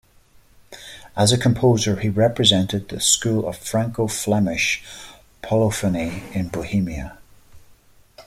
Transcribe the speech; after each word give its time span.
As 1.15 1.31
a 1.31 1.37
composer 1.37 1.97
he 1.97 2.09
represented 2.09 2.89
the 2.89 2.99
school 2.99 3.47
of 3.47 3.55
Franco-Flemish 3.55 4.83
polyphony 5.43 6.23
in 6.33 6.47
Bohemia. 6.47 7.19